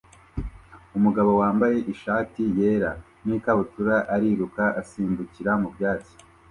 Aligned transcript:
Umugabo 0.97 1.31
wambaye 1.41 1.77
ishati 1.93 2.41
yera 2.59 2.91
n'ikabutura 3.27 3.95
ariruka 4.15 4.63
asimbukira 4.81 5.51
mu 5.61 5.67
byatsi 5.75 6.13